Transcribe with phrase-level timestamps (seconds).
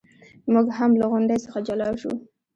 [0.53, 2.11] موږ هم له غونډې څخه جلا شو.